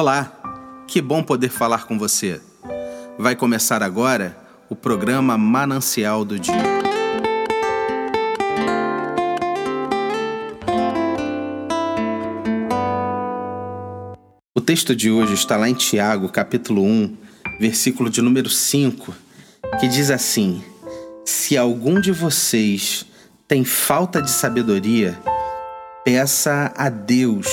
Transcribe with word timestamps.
Olá, 0.00 0.30
que 0.86 1.02
bom 1.02 1.24
poder 1.24 1.48
falar 1.48 1.84
com 1.84 1.98
você. 1.98 2.40
Vai 3.18 3.34
começar 3.34 3.82
agora 3.82 4.38
o 4.70 4.76
programa 4.76 5.36
Manancial 5.36 6.24
do 6.24 6.38
Dia. 6.38 6.54
O 14.54 14.60
texto 14.60 14.94
de 14.94 15.10
hoje 15.10 15.34
está 15.34 15.56
lá 15.56 15.68
em 15.68 15.74
Tiago, 15.74 16.28
capítulo 16.28 16.84
1, 16.84 17.16
versículo 17.58 18.08
de 18.08 18.22
número 18.22 18.48
5, 18.48 19.12
que 19.80 19.88
diz 19.88 20.12
assim: 20.12 20.62
Se 21.24 21.58
algum 21.58 22.00
de 22.00 22.12
vocês 22.12 23.04
tem 23.48 23.64
falta 23.64 24.22
de 24.22 24.30
sabedoria, 24.30 25.18
peça 26.04 26.72
a 26.76 26.88
Deus 26.88 27.48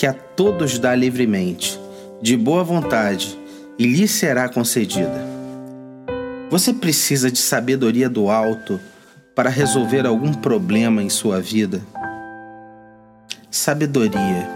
que 0.00 0.06
a 0.06 0.14
todos 0.14 0.78
dá 0.78 0.94
livremente, 0.94 1.78
de 2.22 2.34
boa 2.34 2.64
vontade, 2.64 3.38
e 3.78 3.84
lhe 3.84 4.08
será 4.08 4.48
concedida. 4.48 5.28
Você 6.48 6.72
precisa 6.72 7.30
de 7.30 7.38
sabedoria 7.38 8.08
do 8.08 8.30
alto 8.30 8.80
para 9.36 9.50
resolver 9.50 10.06
algum 10.06 10.32
problema 10.32 11.02
em 11.02 11.10
sua 11.10 11.38
vida? 11.38 11.82
Sabedoria. 13.50 14.48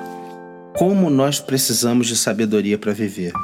Como 0.79 1.11
nós 1.11 1.41
precisamos 1.41 2.07
de 2.07 2.17
sabedoria 2.17 2.79
para 2.79 2.95
viver? 2.95 3.35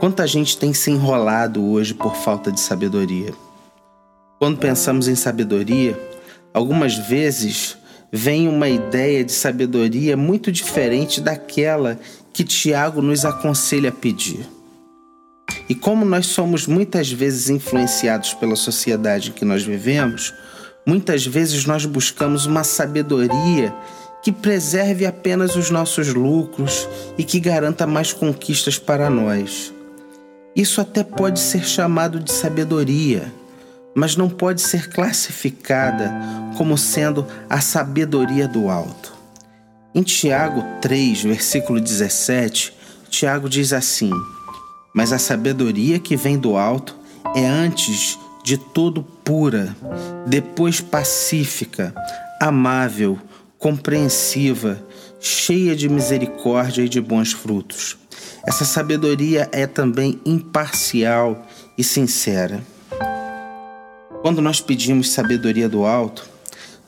Quanta 0.00 0.26
gente 0.26 0.56
tem 0.56 0.72
se 0.72 0.90
enrolado 0.90 1.62
hoje 1.62 1.92
por 1.92 2.16
falta 2.16 2.50
de 2.50 2.58
sabedoria? 2.58 3.34
Quando 4.38 4.56
pensamos 4.56 5.08
em 5.08 5.14
sabedoria, 5.14 5.94
algumas 6.54 6.96
vezes 6.96 7.76
vem 8.12 8.48
uma 8.48 8.68
ideia 8.68 9.24
de 9.24 9.32
sabedoria 9.32 10.16
muito 10.16 10.50
diferente 10.52 11.20
daquela 11.20 11.98
que 12.32 12.44
Tiago 12.44 13.00
nos 13.00 13.24
aconselha 13.24 13.88
a 13.88 13.92
pedir. 13.92 14.46
E 15.68 15.74
como 15.74 16.04
nós 16.04 16.26
somos 16.26 16.66
muitas 16.66 17.10
vezes 17.10 17.50
influenciados 17.50 18.34
pela 18.34 18.56
sociedade 18.56 19.30
em 19.30 19.32
que 19.32 19.44
nós 19.44 19.62
vivemos, 19.62 20.32
muitas 20.86 21.26
vezes 21.26 21.64
nós 21.64 21.84
buscamos 21.84 22.46
uma 22.46 22.62
sabedoria 22.62 23.74
que 24.22 24.32
preserve 24.32 25.06
apenas 25.06 25.56
os 25.56 25.70
nossos 25.70 26.12
lucros 26.12 26.88
e 27.16 27.24
que 27.24 27.40
garanta 27.40 27.86
mais 27.86 28.12
conquistas 28.12 28.78
para 28.78 29.08
nós. 29.08 29.72
Isso 30.54 30.80
até 30.80 31.04
pode 31.04 31.38
ser 31.38 31.64
chamado 31.64 32.18
de 32.18 32.32
sabedoria 32.32 33.32
mas 33.96 34.14
não 34.14 34.28
pode 34.28 34.60
ser 34.60 34.90
classificada 34.90 36.12
como 36.58 36.76
sendo 36.76 37.26
a 37.48 37.62
sabedoria 37.62 38.46
do 38.46 38.68
alto. 38.68 39.14
Em 39.94 40.02
Tiago 40.02 40.62
3, 40.82 41.22
versículo 41.22 41.80
17, 41.80 42.74
Tiago 43.08 43.48
diz 43.48 43.72
assim: 43.72 44.10
Mas 44.94 45.14
a 45.14 45.18
sabedoria 45.18 45.98
que 45.98 46.14
vem 46.14 46.36
do 46.36 46.58
alto 46.58 46.94
é 47.34 47.46
antes 47.46 48.18
de 48.44 48.58
todo 48.58 49.02
pura, 49.02 49.74
depois 50.26 50.78
pacífica, 50.78 51.94
amável, 52.38 53.18
compreensiva, 53.58 54.78
cheia 55.18 55.74
de 55.74 55.88
misericórdia 55.88 56.82
e 56.82 56.88
de 56.88 57.00
bons 57.00 57.32
frutos. 57.32 57.96
Essa 58.46 58.66
sabedoria 58.66 59.48
é 59.52 59.66
também 59.66 60.20
imparcial 60.26 61.46
e 61.78 61.82
sincera. 61.82 62.75
Quando 64.26 64.42
nós 64.42 64.60
pedimos 64.60 65.12
sabedoria 65.12 65.68
do 65.68 65.86
alto, 65.86 66.28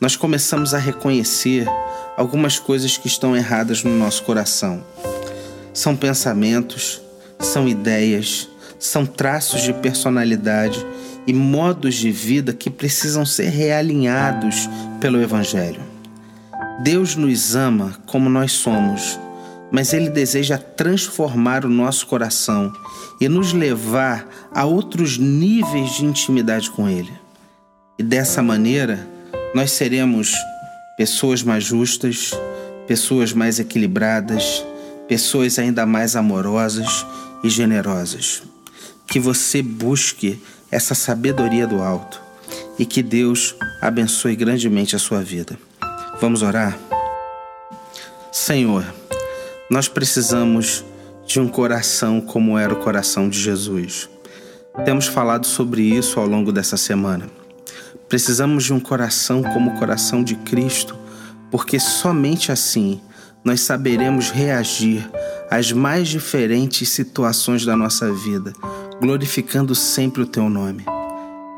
nós 0.00 0.16
começamos 0.16 0.74
a 0.74 0.78
reconhecer 0.78 1.68
algumas 2.16 2.58
coisas 2.58 2.96
que 2.96 3.06
estão 3.06 3.36
erradas 3.36 3.84
no 3.84 3.96
nosso 3.96 4.24
coração. 4.24 4.82
São 5.72 5.94
pensamentos, 5.94 7.00
são 7.38 7.68
ideias, 7.68 8.48
são 8.76 9.06
traços 9.06 9.62
de 9.62 9.72
personalidade 9.72 10.84
e 11.28 11.32
modos 11.32 11.94
de 11.94 12.10
vida 12.10 12.52
que 12.52 12.68
precisam 12.68 13.24
ser 13.24 13.50
realinhados 13.50 14.68
pelo 15.00 15.22
Evangelho. 15.22 15.80
Deus 16.82 17.14
nos 17.14 17.54
ama 17.54 17.96
como 18.04 18.28
nós 18.28 18.50
somos, 18.50 19.16
mas 19.70 19.92
Ele 19.92 20.10
deseja 20.10 20.58
transformar 20.58 21.64
o 21.64 21.70
nosso 21.70 22.04
coração 22.08 22.72
e 23.20 23.28
nos 23.28 23.52
levar 23.52 24.28
a 24.52 24.64
outros 24.64 25.18
níveis 25.18 25.92
de 25.92 26.04
intimidade 26.04 26.68
com 26.72 26.88
Ele. 26.88 27.27
E 27.98 28.02
dessa 28.02 28.40
maneira, 28.40 29.04
nós 29.52 29.72
seremos 29.72 30.32
pessoas 30.96 31.42
mais 31.42 31.64
justas, 31.64 32.30
pessoas 32.86 33.32
mais 33.32 33.58
equilibradas, 33.58 34.64
pessoas 35.08 35.58
ainda 35.58 35.84
mais 35.84 36.14
amorosas 36.14 37.04
e 37.42 37.50
generosas. 37.50 38.42
Que 39.06 39.18
você 39.18 39.60
busque 39.62 40.40
essa 40.70 40.94
sabedoria 40.94 41.66
do 41.66 41.82
alto 41.82 42.20
e 42.78 42.86
que 42.86 43.02
Deus 43.02 43.56
abençoe 43.80 44.36
grandemente 44.36 44.94
a 44.94 44.98
sua 44.98 45.20
vida. 45.20 45.58
Vamos 46.20 46.42
orar? 46.42 46.78
Senhor, 48.30 48.84
nós 49.68 49.88
precisamos 49.88 50.84
de 51.26 51.40
um 51.40 51.48
coração 51.48 52.20
como 52.20 52.56
era 52.56 52.72
o 52.72 52.78
coração 52.78 53.28
de 53.28 53.40
Jesus. 53.40 54.08
Temos 54.84 55.08
falado 55.08 55.46
sobre 55.46 55.82
isso 55.82 56.20
ao 56.20 56.26
longo 56.26 56.52
dessa 56.52 56.76
semana. 56.76 57.28
Precisamos 58.08 58.64
de 58.64 58.72
um 58.72 58.80
coração 58.80 59.42
como 59.42 59.70
o 59.70 59.78
coração 59.78 60.24
de 60.24 60.34
Cristo, 60.36 60.96
porque 61.50 61.78
somente 61.78 62.50
assim 62.50 63.00
nós 63.44 63.60
saberemos 63.60 64.30
reagir 64.30 65.08
às 65.50 65.72
mais 65.72 66.08
diferentes 66.08 66.88
situações 66.88 67.64
da 67.64 67.76
nossa 67.76 68.12
vida, 68.12 68.52
glorificando 69.00 69.74
sempre 69.74 70.22
o 70.22 70.26
Teu 70.26 70.48
nome. 70.48 70.84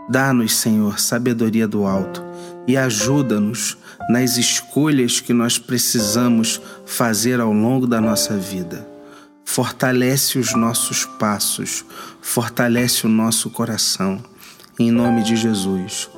Dá-nos, 0.09 0.57
Senhor, 0.57 0.99
sabedoria 0.99 1.69
do 1.69 1.87
alto 1.87 2.23
e 2.67 2.77
ajuda-nos 2.77 3.77
nas 4.09 4.37
escolhas 4.37 5.21
que 5.21 5.33
nós 5.33 5.57
precisamos 5.59 6.61
fazer 6.85 7.41
ao 7.41 7.53
longo 7.53 7.87
da 7.87 8.01
nossa 8.01 8.37
vida. 8.37 8.89
Fortalece 9.45 10.39
os 10.39 10.55
nossos 10.55 11.05
passos, 11.05 11.85
fortalece 12.21 13.07
o 13.07 13.09
nosso 13.09 13.51
coração. 13.51 14.23
Em 14.79 14.91
nome 14.91 15.23
de 15.23 15.37
Jesus. 15.37 16.09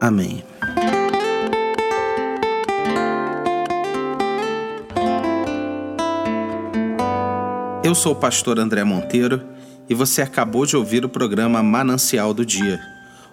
Amém. 0.00 0.42
Eu 7.82 7.94
sou 7.94 8.12
o 8.12 8.16
pastor 8.16 8.58
André 8.58 8.82
Monteiro 8.82 9.42
e 9.88 9.94
você 9.94 10.22
acabou 10.22 10.64
de 10.64 10.76
ouvir 10.76 11.04
o 11.04 11.08
programa 11.08 11.62
Manancial 11.62 12.32
do 12.32 12.44
Dia, 12.44 12.80